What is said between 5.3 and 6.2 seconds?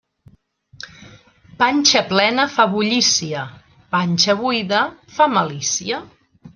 malícia.